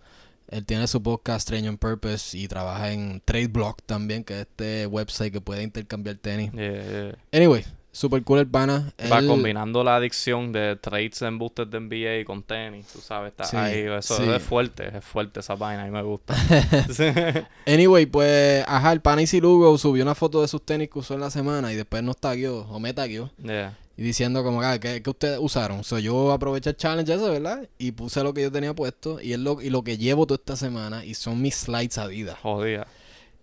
[0.50, 4.40] Él tiene su podcast Strange on Purpose y trabaja en Trade Block también, que es
[4.40, 6.50] este website que puede intercambiar tenis.
[6.52, 7.14] Yeah, yeah.
[7.32, 8.92] Anyway, super cool el pana.
[9.10, 13.30] Va Él- combinando la adicción de trades en boosters de NBA con tenis, tú sabes,
[13.30, 14.24] está Sí, ahí, eso sí.
[14.28, 16.34] es fuerte, es fuerte esa vaina, a mí me gusta.
[17.66, 21.14] Anyway, pues, ajá, el pana Easy Lugo subió una foto de sus tenis que usó
[21.14, 23.30] en la semana y después nos tagueó, o me tagueó.
[23.42, 23.76] Yeah.
[24.00, 25.84] Y diciendo como, ah, ¿qué, qué ustedes usaron?
[25.84, 27.68] So, yo aproveché el challenge ese, ¿verdad?
[27.76, 30.36] Y puse lo que yo tenía puesto y es lo, y lo que llevo toda
[30.38, 32.38] esta semana y son mis slides Adidas.
[32.40, 32.86] Jodida.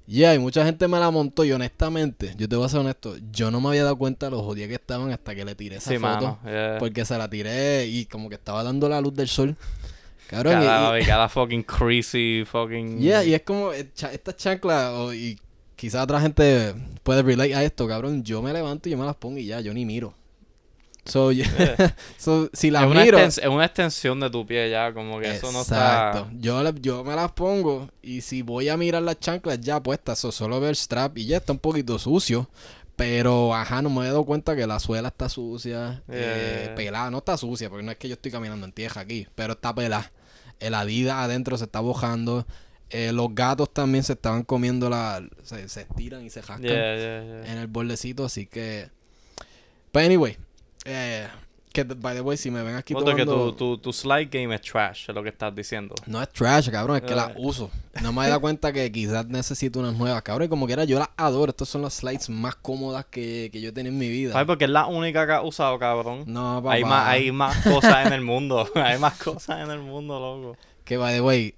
[0.07, 3.15] Yeah, y mucha gente me la montó y honestamente, yo te voy a ser honesto,
[3.31, 5.75] yo no me había dado cuenta de los jodidos que estaban hasta que le tiré
[5.75, 6.07] esa Sí, foto.
[6.07, 6.39] mano.
[6.45, 6.77] yeah.
[6.79, 9.55] Porque se la tiré y como que estaba dando la luz del sol.
[10.27, 12.99] Cabrón, Cada, y, cada fucking creasy, fucking...
[12.99, 15.37] yeah, y es como eh, esta chancla, o- y
[15.75, 18.23] quizás otra gente puede relate a esto, cabrón.
[18.23, 20.13] Yo me levanto y yo me las pongo y ya, yo ni miro.
[21.07, 21.95] So, yo- Yeah.
[22.17, 23.17] so, si las es, una miro.
[23.19, 26.19] es una extensión de tu pie ya, como que eso no Exacto.
[26.19, 26.31] está...
[26.39, 30.19] Yo, le- yo me las pongo y si voy a mirar las chanclas ya puestas,
[30.19, 32.49] so, solo ver el strap y ya está un poquito sucio.
[32.95, 36.75] Pero, ajá, no me he dado cuenta que la suela está sucia, eh, Yeah.
[36.75, 37.11] pelada.
[37.11, 39.73] No está sucia, porque no es que yo estoy caminando en tierra aquí, pero está
[39.75, 40.11] pelada.
[40.59, 42.47] El Adidas adentro se está bojando.
[42.89, 45.21] Eh, los gatos también se estaban comiendo la...
[45.43, 47.51] Se, se estiran y se jascan Yeah, yeah, yeah.
[47.51, 48.89] en el bordecito, así que...
[49.93, 50.37] But anyway,
[50.88, 51.28] eh,
[51.73, 53.54] que by the way, si me ven aquí Foto que tomando...
[53.54, 55.93] tu, tu, tu slide game es trash, es lo que estás diciendo.
[56.08, 57.34] No es trash, cabrón, es que las Eh.
[57.38, 57.69] uso.
[58.02, 60.45] No me he dado cuenta que quizás necesito unas nuevas, cabrón.
[60.47, 61.52] Y como quiera, yo las adoro.
[61.52, 64.32] Estas son las slides más cómodas que, que yo he tenido en mi vida.
[64.34, 64.47] ¿Sabes?
[64.47, 66.23] Porque es la única que has usado, cabrón.
[66.26, 66.73] No, papá.
[66.73, 68.67] Hay más, hay más cosas en el mundo.
[68.76, 70.58] hay más cosas en el mundo, loco.
[70.84, 71.54] Que by the way,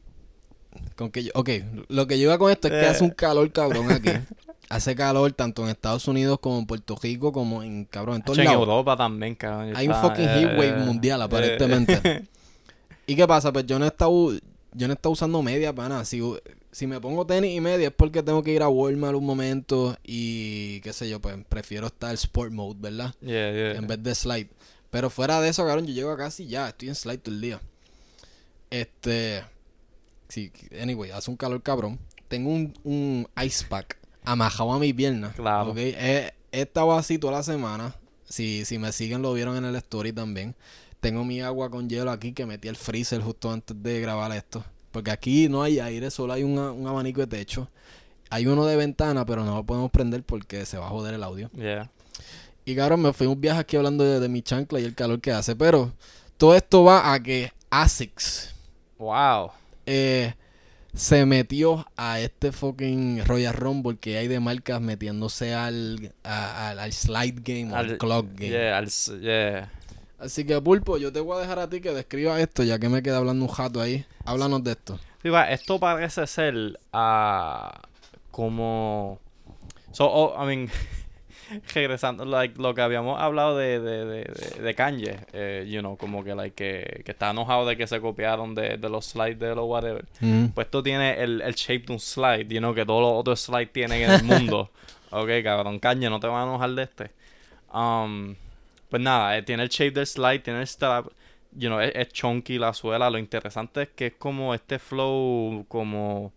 [0.97, 1.31] con que yo...
[1.35, 1.49] Ok,
[1.87, 2.87] lo que yo iba con esto es que Eh.
[2.89, 4.09] hace un calor, cabrón, aquí.
[4.69, 8.37] hace calor tanto en Estados Unidos como en Puerto Rico, como en, cabrón, en todos
[8.37, 8.47] en.
[8.47, 9.75] Europa también, cabrón.
[9.75, 12.27] Hay un fucking eh, heat wave eh, mundial, eh, aparentemente.
[13.07, 13.51] ¿Y qué pasa?
[13.51, 14.31] Pues yo no he estado,
[14.73, 16.05] yo no he estado usando media para nada.
[16.05, 16.21] Si,
[16.71, 19.97] si me pongo tenis y media es porque tengo que ir a Walmart un momento
[20.03, 23.15] y qué sé yo, pues prefiero estar sport mode, ¿verdad?
[23.21, 23.71] yeah, yeah.
[23.73, 24.49] En vez de slide.
[24.91, 27.41] Pero fuera de eso, cabrón, yo llego a casi ya, estoy en slide todo el
[27.41, 27.59] día.
[28.69, 29.43] Este,
[30.27, 31.99] sí, anyway, hace un calor cabrón.
[32.27, 33.99] Tengo un, un ice pack
[34.31, 35.31] amajado a mi pierna.
[35.33, 35.71] Claro.
[35.71, 35.77] ¿ok?
[35.77, 37.95] He, he estado así toda la semana.
[38.25, 40.55] Si, si me siguen lo vieron en el story también.
[40.99, 44.63] Tengo mi agua con hielo aquí que metí al freezer justo antes de grabar esto.
[44.91, 47.69] Porque aquí no hay aire, solo hay una- un abanico de techo.
[48.29, 51.23] Hay uno de ventana, pero no lo podemos prender porque se va a joder el
[51.23, 51.49] audio.
[51.55, 51.89] Yeah.
[52.65, 55.19] Y cabrón, me fui un viaje aquí hablando de, de mi chancla y el calor
[55.21, 55.55] que hace.
[55.55, 55.91] Pero
[56.37, 58.53] todo esto va a que ASICS
[58.99, 59.51] Wow.
[59.85, 60.33] eh,
[60.93, 66.79] se metió a este fucking Royal Rumble que hay de marcas metiéndose al, a- al,
[66.79, 68.49] al slide game o al, clock game.
[68.49, 69.71] Yeah, al s- yeah.
[70.17, 72.89] Así que, Pulpo, yo te voy a dejar a ti que describa esto, ya que
[72.89, 74.05] me queda hablando un jato ahí.
[74.25, 74.99] Háblanos de esto.
[75.49, 77.81] Esto parece ser ah,
[78.31, 79.19] como...
[79.91, 80.69] So, oh, I mean,
[81.73, 85.97] regresando, like, lo que habíamos hablado de, de, de, de, de Kanye, eh, you know,
[85.97, 89.39] como que, like, que, que está enojado de que se copiaron de, de los slides
[89.39, 90.05] de los whatever.
[90.53, 93.41] Pues esto tiene el, el shape de un slide, you know, que todos los otros
[93.41, 94.69] slides tienen en el mundo.
[95.11, 97.11] ok, cabrón, Kanye, no te vas a enojar de este.
[97.73, 98.35] Um,
[98.89, 101.07] pues nada, eh, tiene el shape del slide, tiene el strap,
[101.51, 103.09] you know, es, es chunky la suela.
[103.09, 106.33] Lo interesante es que es como este flow, como,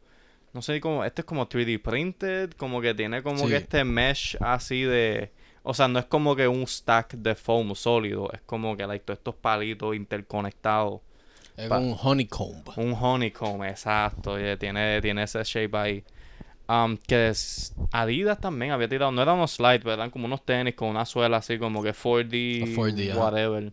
[0.53, 3.49] no sé, como, este es como 3D printed, como que tiene como Sí.
[3.49, 5.31] que este mesh así de,
[5.63, 9.05] o sea, no es como que un stack de foam sólido, es como que, like,
[9.05, 11.01] todos estos palitos interconectados.
[11.57, 12.67] Es Pa- un honeycomb.
[12.77, 14.39] Un honeycomb, exacto.
[14.39, 16.05] yeah, tiene, tiene ese shape ahí.
[16.69, 20.45] Um, que es- Adidas también había tirado, no eran unos slides, pero eran como unos
[20.45, 23.21] tenis con una suela así como que 4D, 4D, ajá.
[23.21, 23.73] whatever.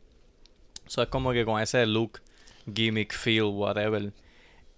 [0.85, 2.19] Eso es como que con ese look,
[2.73, 4.11] gimmick, feel, whatever.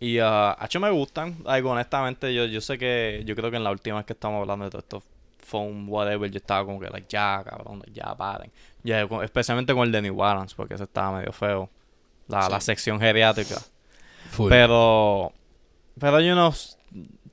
[0.02, 1.38] Y a hecho me gustan.
[1.46, 4.42] Like, honestamente, yo, yo sé que, yo creo que en la última vez que estamos
[4.42, 5.04] hablando de todo esto,
[5.40, 8.52] foam, whatever, yo estaba como que, like, ya, cabrón, ya paren.
[8.84, 11.70] Ya, especialmente con el de New Balance, porque ese estaba medio feo.
[12.28, 13.62] La, la sección geriátrica.
[14.32, 14.50] Full.
[14.50, 15.32] Pero,
[16.00, 16.78] pero, you know, s-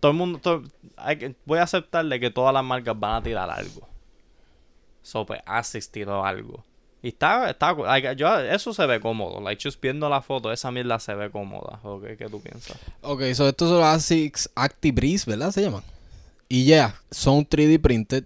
[0.00, 0.62] todo el mundo, todo-
[0.96, 3.88] hay que- voy a aceptarle que todas las marcas van a tirar algo.
[5.02, 6.64] So, pues, Asics tiró algo.
[7.02, 7.74] Y está, está,
[8.14, 9.40] yo, eso se ve cómodo.
[9.40, 11.78] Like, just viendo la foto, esa mierda se ve cómoda.
[11.84, 12.76] Ok, ¿qué tú piensas?
[13.02, 15.52] Ok, so estos son los ASICS Actibreeze, ¿verdad?
[15.52, 15.82] Se llaman.
[16.48, 18.24] Y ya, son 3D printed.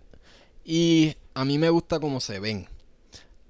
[0.65, 2.67] Y a mí me gusta cómo se ven.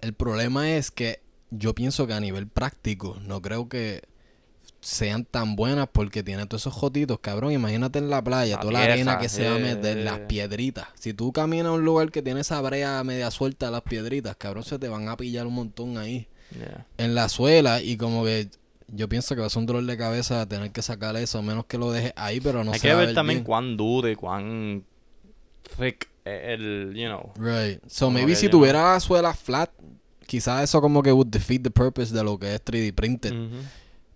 [0.01, 4.03] El problema es que yo pienso que a nivel práctico, no creo que
[4.83, 7.53] sean tan buenas porque tiene todos esos jotitos, cabrón.
[7.53, 10.05] Imagínate en la playa, La toda la arena que se va a meter, yeah.
[10.05, 10.89] las piedritas.
[10.95, 14.65] Si tú caminas a un lugar que tiene esa brea media suelta las piedritas, cabrón,
[14.65, 16.27] se te van a pillar un montón ahí
[16.99, 18.49] en la suela y como que
[18.89, 21.43] yo pienso que va a ser un dolor de cabeza tener que sacar eso, a
[21.43, 23.45] menos que lo dejes ahí, pero no Hay se que va ver también bien.
[23.45, 24.85] cuán duro y cuán
[25.79, 27.33] thick el, you know.
[27.37, 27.81] Right.
[27.87, 29.71] So maybe si tuviera la suela flat,
[30.27, 33.33] quizás eso como que would defeat the purpose de lo que es 3D printed.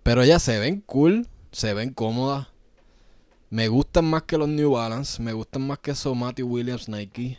[0.07, 2.47] Pero ellas se ven cool, se ven cómodas.
[3.49, 7.37] Me gustan más que los New Balance, me gustan más que esos Matthew Williams Nike.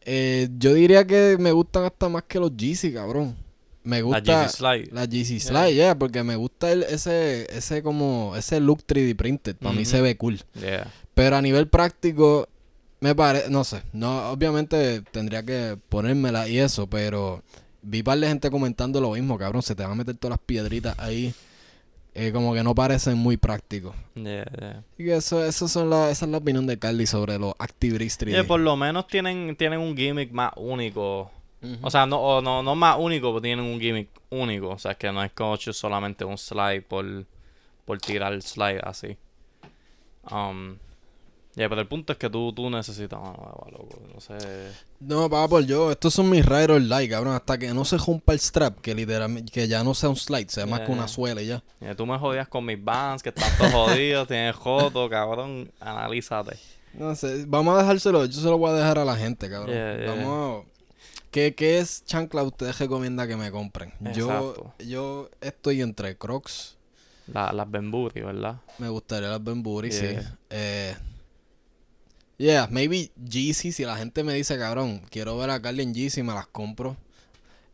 [0.00, 3.36] Eh, yo diría que me gustan hasta más que los Yeezy, cabrón.
[3.84, 4.88] Me La gusta Yeezy Slide.
[4.90, 9.54] La GC Slide, yeah, porque me gusta el- ese, ese como, ese look 3D printed.
[9.54, 10.40] Para mí se ve cool.
[10.60, 10.92] Yeah.
[11.14, 12.48] Pero a nivel práctico,
[12.98, 17.44] me parece, no sé, no, obviamente tendría que ponérmela y eso, pero
[17.82, 20.44] vi par de gente comentando lo mismo, cabrón, se te van a meter todas las
[20.44, 21.32] piedritas ahí,
[22.18, 23.94] eh, como que no parecen muy prácticos.
[24.14, 24.82] Yeah, yeah.
[24.96, 28.30] Y eso, eso son la, esa es la opinión de Carly sobre los Activist 3D.
[28.30, 31.30] Yeah, por lo menos tienen, tienen un gimmick más único.
[31.60, 31.76] Ujú.
[31.82, 34.70] O sea, no, o no, no más único, pero tienen un gimmick único.
[34.70, 37.04] O sea, que no es como solamente un slide por,
[37.84, 39.18] por tirar el slide así.
[40.30, 40.76] Um,
[41.56, 43.98] yeah, pero el punto es que tú, tú necesitas una nueva, loco.
[44.14, 44.36] No sé.
[45.00, 47.98] No, papá, por yo, estos son mis Ride or Die, cabrón, hasta que no se
[47.98, 51.06] rompa el strap, que literalmente, que ya no sea un slide, sea más que una
[51.06, 51.08] Yeah.
[51.08, 51.62] suela y ya.
[51.80, 55.70] Yeah, tú me jodías con mis bands, que están todos jodidos, tienes joto, cabrón.
[55.80, 56.56] Analízate.
[56.94, 59.74] No sé, vamos a dejárselo, yo se lo voy a dejar a la gente, cabrón.
[59.74, 60.14] Yeah.
[60.14, 60.76] Vamos a...
[61.30, 63.92] ¿Qué, ¿Qué es chancla ustedes recomiendan que me compren?
[64.14, 64.72] Yo, Exacto.
[64.78, 66.78] yo estoy entre Crocs,
[67.26, 68.56] La, las Bemburi, ¿verdad?
[68.78, 70.16] me gustaría las Ben Buri, sí.
[70.48, 70.96] Eh,
[72.38, 76.22] yeah, maybe Yeezy, si la gente me dice, cabrón, quiero ver a Carly en Yeezy,
[76.22, 76.96] me las compro.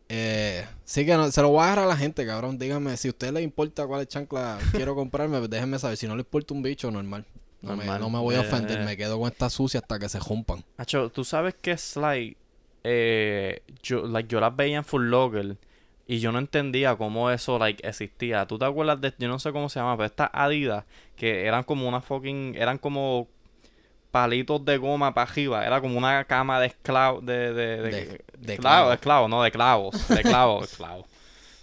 [0.09, 2.59] Eh, sí que no, se lo voy a dejar a la gente, cabrón.
[2.59, 5.97] Díganme, si a ustedes les importa cuál chancla quiero comprarme, déjenme saber.
[5.97, 7.25] Si no les importa un bicho, normal.
[7.63, 8.01] No, me, Normal.
[8.01, 8.85] no me voy a Yeah, ofender, yeah.
[8.87, 10.65] me quedo con esta sucia hasta que se rompan.
[10.77, 12.37] Hacho, tú sabes que Slide,
[12.83, 15.57] eh, yo, like, yo las veía en Full Locker
[16.09, 18.47] y yo no entendía cómo eso like, existía.
[18.47, 20.85] ¿Tú te acuerdas de, yo no sé cómo se llama, pero estas Adidas
[21.17, 23.29] que eran como una fucking, eran como
[24.13, 27.91] palitos de goma para arriba, era como una cama de esclavos, de, de, de,
[28.39, 31.07] De- no, de clavos, de clavos, esclavos.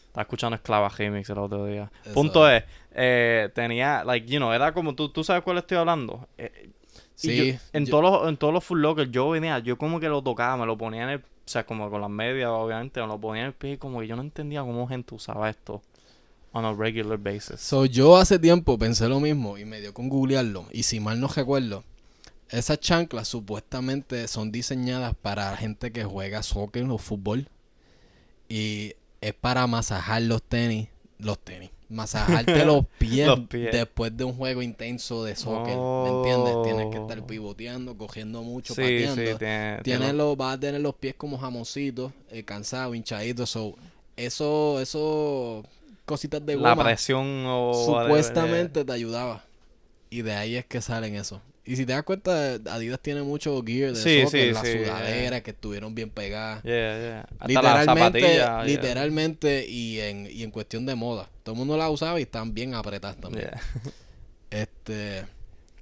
[0.07, 1.91] Estaba escuchando Esclava Remix el otro día.
[2.03, 5.77] Eso Punto es, eh, tenía, like, you know, era como, ¿tú, tú sabes cuál estoy
[5.77, 6.27] hablando?
[6.37, 6.71] Eh,
[7.15, 7.35] Sí.
[7.35, 10.09] yo- en, yo- todos los, en todos los full lockers yo venía, yo como que
[10.09, 13.07] lo tocaba, me lo ponía en el, o sea, como con las medias, obviamente, me
[13.07, 15.81] lo ponía en el pie y como que yo no entendía cómo gente usaba esto
[16.51, 17.59] on a regular basis.
[17.59, 20.65] So, yo hace tiempo pensé lo mismo y me dio con googlearlo.
[20.71, 21.83] Y si mal no recuerdo,
[22.49, 27.47] esas chanclas supuestamente son diseñadas para gente que juega soccer o fútbol.
[28.47, 30.87] Y es para masajar los tenis
[31.19, 31.69] Los tenis.
[31.89, 33.71] Masajarte los pies, Los pies.
[33.71, 35.75] después de un juego intenso de soccer.
[35.75, 36.55] ¿Me entiendes?
[36.63, 37.27] Tienes que estar Oh.
[37.27, 39.21] pivoteando, cogiendo mucho, Sí, pateando.
[39.21, 43.49] sí, tiene, los, vas a tener los pies como jamoncitos, eh, cansados, hinchaditos.
[43.49, 43.75] So,
[44.15, 45.63] eso, eso,
[46.05, 49.43] cositas de la goma, presión o supuestamente te ayudaba.
[50.11, 51.41] Y de ahí es que salen eso.
[51.69, 54.77] Y si te das cuenta, Adidas tiene mucho gear de Sí, soccer, sí, las sí,
[54.79, 56.63] sudaderas que estuvieron bien pegadas.
[56.63, 57.27] Yeah, yeah.
[57.41, 61.29] Las Literalmente, literalmente y en, y en cuestión de moda.
[61.43, 63.51] Todo el mundo la usaba y están bien apretadas también.
[64.49, 65.27] Este.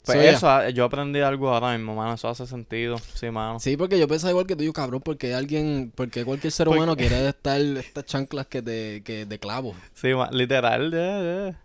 [0.03, 2.15] Pues so, eso, ah, yo aprendí algo ahora mismo, mano.
[2.15, 2.97] Eso hace sentido.
[3.13, 3.57] Sí, mano.
[3.61, 6.79] Sí, porque yo pensaba igual que tú, yo cabrón, porque alguien, porque cualquier ser Porque-
[6.79, 9.73] humano quiere estar estas chanclas que de, que de clavo.
[9.93, 11.57] Sí, literal, yeah.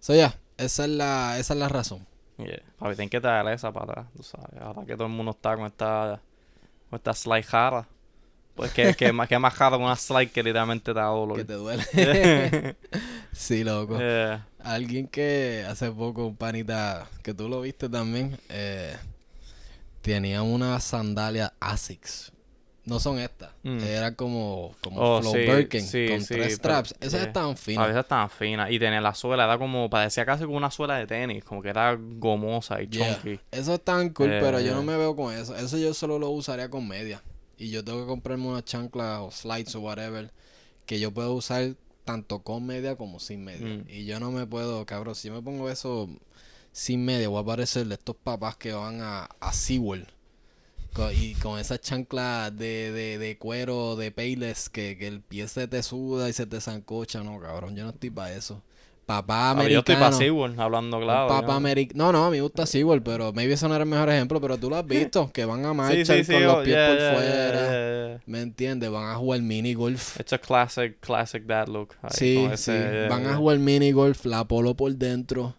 [0.00, 2.06] So, ya, esa es la, esa es la razón.
[2.38, 2.62] Yeah.
[2.78, 4.60] Papi, tienen que traer esa para atrás, tú sabes.
[4.60, 6.20] Ahora que todo el mundo está con esta,
[6.90, 7.88] con esta slide jara.
[8.54, 11.36] Pues que, que, más, que más jara con una slide que literalmente te da dolor.
[11.36, 11.84] Que te duele.
[13.32, 13.98] sí, loco.
[13.98, 14.46] Yeah.
[14.60, 18.96] Alguien que hace poco, un panita, que tú lo viste también, eh,
[20.00, 22.32] tenía una sandalia Asics.
[22.86, 23.50] No son estas.
[23.64, 23.80] Mm.
[23.80, 26.94] Eran como, como Oh, Flow sí, Birkin, sí, con sí, tres pero- straps.
[27.00, 27.22] Esas yeah.
[27.24, 27.86] estaban A finas.
[27.88, 28.70] veces estaban finas.
[28.70, 31.68] Y tenía la suela, era como, parecía casi como una suela de tenis, como que
[31.70, 33.14] era gomosa y Yeah.
[33.20, 33.40] chunky.
[33.50, 35.54] Eso están cool, Eh, pero yo no me veo con eso.
[35.56, 37.22] Eso yo solo lo usaría con media.
[37.58, 40.30] Y yo tengo que comprarme una chancla o slides o whatever
[40.86, 43.66] que yo puedo usar tanto con media como sin media.
[43.66, 43.84] Mm.
[43.88, 46.08] Y yo no me puedo, cabrón, si me pongo eso
[46.70, 50.06] sin media, voy a parecer de estos papás que van a, a SeaWorld.
[51.14, 55.68] Y con esas chanclas de, de, de cuero, de payless, que, que el pie se
[55.68, 57.22] te suda y se te zancocha.
[57.22, 58.62] No, cabrón, yo no estoy para eso.
[59.06, 60.00] Papá Papi, yo estoy americano.
[60.00, 61.28] para SeaWorld, hablando claro.
[61.28, 63.84] Papa yo- Ameri- No, no, a mí me gusta SeaWorld, pero maybe ese no era
[63.84, 66.42] el mejor ejemplo, pero tú lo has visto, que van a marchar sí, sí, con
[66.42, 68.20] oh, los pies yeah, por yeah, fuera, yeah.
[68.26, 68.90] ¿me entiendes?
[68.90, 70.18] Van a jugar mini golf.
[70.18, 71.94] It's a classic, classic dad look.
[72.02, 72.72] ahí, Sí, sí,
[73.08, 75.54] van a jugar mini golf, la polo por dentro.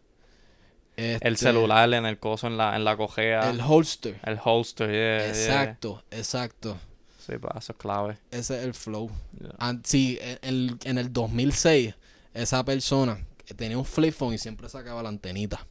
[0.97, 3.49] El Este, celular en el coso, en la, en la cojea.
[3.49, 4.19] El holster.
[4.23, 5.27] El holster, yeah, yeah.
[5.29, 6.77] Exacto, exacto.
[7.19, 8.17] Sí, eso es clave.
[8.31, 9.11] Ese es el flow.
[9.39, 9.51] Yeah.
[9.59, 11.93] An- sí, en, en- en el 2006,
[12.33, 13.19] esa persona
[13.55, 15.65] tenía un flip phone y siempre sacaba la antenita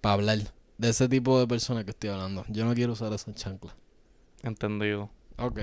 [0.00, 0.38] para hablar.
[0.78, 2.44] De ese tipo de personas que estoy hablando.
[2.48, 3.74] Yo no quiero usar esa chancla.
[4.42, 5.10] Entendido.
[5.38, 5.60] Ok.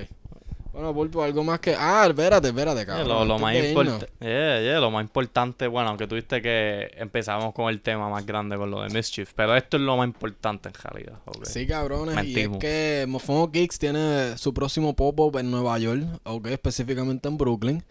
[0.78, 1.74] Bueno, Pulpo, algo más que...
[1.76, 3.08] Ah, espérate, espérate, Yeah, cabrón.
[3.08, 7.52] lo, lo antes más importante, yeah, yeah, lo más importante, bueno, aunque tuviste que empezamos
[7.52, 10.68] con el tema más grande con lo de Mischief, pero esto es lo más importante
[10.68, 11.18] en realidad.
[11.24, 11.44] ok.
[11.46, 12.14] Sí, cabrones.
[12.14, 12.36] Mentimos.
[12.36, 17.38] Y es que Mofongo Geeks tiene su próximo pop-up en Nueva York, ok, específicamente en
[17.38, 17.82] Brooklyn.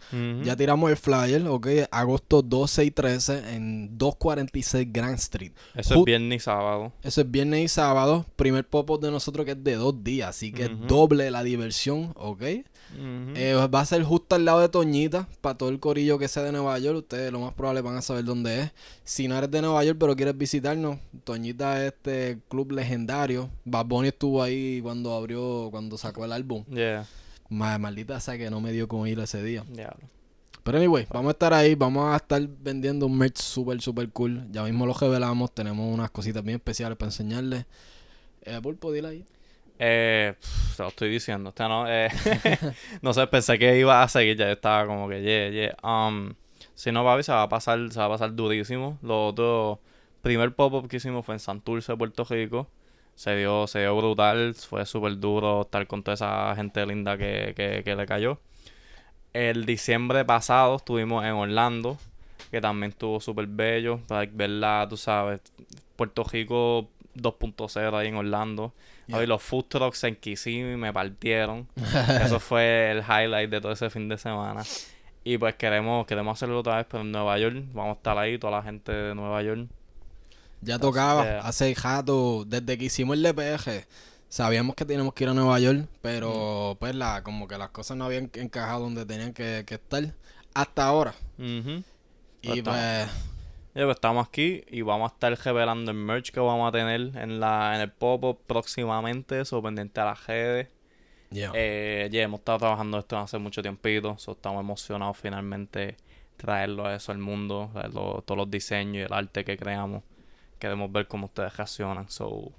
[0.44, 5.52] Ya tiramos el flyer, ok, agosto 12 y 13 en 246 Grand Street.
[5.74, 6.92] Eso es viernes y sábado.
[7.02, 8.24] Eso es viernes y sábado.
[8.36, 10.86] Primer pop-up de nosotros que es de dos días, así que es Ujú.
[10.86, 12.42] doble la diversión, ok.
[12.96, 16.42] Eh, va a ser justo al lado de Toñita, para todo el corillo que sea
[16.42, 16.98] de Nueva York.
[16.98, 18.72] Ustedes lo más probable van a saber dónde es.
[19.04, 23.50] Si no eres de Nueva York pero quieres visitarnos, Toñita es este club legendario.
[23.64, 26.64] Bad Bunny estuvo ahí cuando abrió, cuando sacó el álbum.
[26.66, 27.06] Yeah,
[27.50, 29.64] Ma- maldita sea que no me dio con ir ese día.
[29.70, 30.08] diablo.
[30.64, 34.46] Pero anyway, vamos a estar ahí, vamos a estar vendiendo un merch super, super cool.
[34.50, 37.64] Ya mismo lo revelamos, tenemos unas cositas bien especiales para enseñarles.
[38.42, 39.24] Eh, Pulpo, dile ahí.
[39.78, 40.34] Eh,
[40.78, 41.50] lo estoy diciendo.
[41.50, 42.08] Este no, eh,
[43.02, 45.76] no sé, pensé que iba a seguir, ya estaba como que, yeah, yeah.
[45.82, 46.34] Um,
[46.74, 48.98] si no, papi, se va a pasar, se va a pasar durísimo.
[49.02, 49.80] Lo otro,
[50.22, 52.68] primer pop-up que hicimos fue en Santurce, Puerto Rico.
[53.14, 57.52] Se dio, se dio brutal, fue súper duro estar con toda esa gente linda que,
[57.56, 58.40] que, que le cayó.
[59.32, 61.98] El diciembre pasado estuvimos en Orlando,
[62.50, 64.00] que también estuvo súper bello.
[64.08, 65.40] Like, verla, tú sabes,
[65.96, 66.88] Puerto Rico
[67.20, 68.72] 2.0 ahí en Orlando.
[69.06, 69.18] Yeah.
[69.18, 71.68] Hoy los food trucks en Kissimmee me partieron.
[72.22, 74.62] Eso fue el highlight de todo ese fin de semana.
[75.24, 77.56] Y pues queremos, queremos hacerlo otra vez, pero en Nueva York.
[77.72, 79.68] Vamos a estar ahí, toda la gente de Nueva York.
[80.60, 83.86] Ya tocaba, hace jato, desde que hicimos el DPG,
[84.28, 87.96] sabíamos que teníamos que ir a Nueva York, pero pues la, como que las cosas
[87.96, 90.14] no habían encajado donde tenían que, que estar
[90.54, 91.14] hasta ahora.
[92.42, 93.08] Y pues,
[93.84, 97.40] pues estamos aquí y vamos a estar revelando el merch que vamos a tener en
[97.40, 99.40] la en el pop-up próximamente.
[99.40, 100.68] Eso pendiente a las redes.
[101.30, 101.50] yeah.
[101.54, 104.16] Eh, ya hemos estado trabajando esto hace mucho tiempito.
[104.18, 105.96] so estamos emocionados finalmente
[106.36, 107.70] traerlo a eso al mundo.
[107.74, 110.02] traerlo- todos los diseños y el arte que creamos.
[110.58, 112.08] Queremos ver cómo ustedes reaccionan.
[112.10, 112.50] So,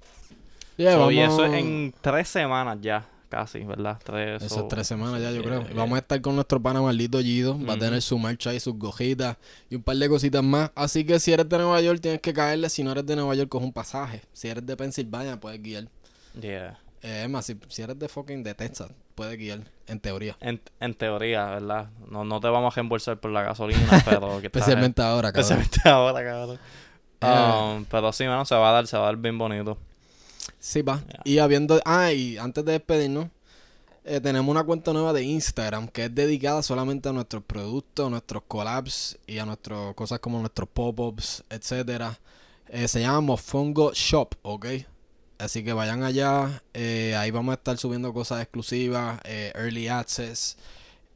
[0.76, 3.98] Yeah, so, y eso es en tres semanas ya, casi, ¿verdad?
[4.04, 5.62] Tres, Esas tres semanas ya, yo creo.
[5.62, 5.74] yeah.
[5.74, 7.58] Vamos a estar con nuestro pana maldito Gido.
[7.64, 9.38] Va a tener su merch ahí, sus gojitas
[9.70, 10.70] y un par de cositas más.
[10.74, 12.68] Así que si eres de Nueva York, tienes que caerle.
[12.68, 14.20] Si no eres de Nueva York, coge un pasaje.
[14.34, 15.88] Si eres de Pensilvania, puedes guiar.
[16.38, 16.78] Yeah.
[17.02, 20.36] Eh, es más, si, si eres de fucking de Texas, puedes guiar, en teoría.
[20.40, 21.88] En, en teoría, ¿verdad?
[22.10, 24.40] No, no te vamos a reembolsar por la gasolina, pero...
[24.40, 25.40] que Especialmente ahora, cabrón.
[25.62, 26.58] Especialmente ahora, cabrón.
[27.22, 27.26] Eh.
[27.76, 29.76] Um, pero sí, mano, se va a dar, se va a dar bien bonito.
[30.58, 31.02] Sí, va.
[31.24, 31.80] Y habiendo.
[31.84, 33.28] Ah, y antes de despedirnos,
[34.04, 38.42] eh, tenemos una cuenta nueva de Instagram que es dedicada solamente a nuestros productos, nuestros
[38.48, 42.18] collabs y a nuestras cosas como nuestros pop-ups, etcétera.
[42.68, 44.66] Eh, se llama Mofongo Shop, ¿ok?
[45.38, 46.62] Así que vayan allá.
[46.74, 50.56] eh, ahí vamos a estar subiendo cosas exclusivas, early access.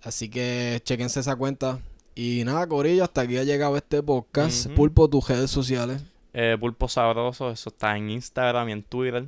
[0.02, 1.80] Así que chequense esa cuenta.
[2.14, 4.68] Y nada, Corillo, hasta aquí ha llegado este podcast.
[4.68, 6.02] Pulpo, tus redes sociales.
[6.34, 9.26] Eh, Pulpo Sabroso, eso está en Instagram y en Twitter.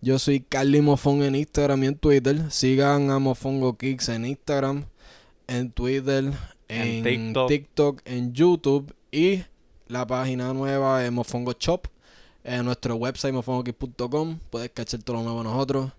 [0.00, 2.50] Yo soy Carly Mofón en Instagram y en Twitter.
[2.50, 4.86] Sigan a Mofongo Kicks en Instagram,
[5.46, 6.32] en Twitter,
[6.68, 7.48] en, En TikTok.
[7.48, 8.00] TikTok.
[8.06, 9.42] en YouTube y
[9.86, 11.86] la página nueva es Mofongo Shop.
[12.44, 15.92] En nuestro website mofongokicks.com puedes cachar todo lo nuevo de nosotros.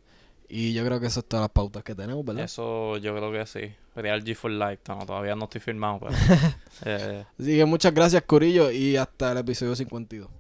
[0.50, 2.44] Y yo creo que eso es todas las pautas que tenemos, ¿verdad?
[2.44, 3.72] Eso yo creo que sí.
[3.96, 4.80] Real G for Life.
[4.88, 6.12] No, todavía no estoy firmado, pero...
[6.86, 10.39] eh, Así que muchas gracias, Corillo, y hasta el episodio 52.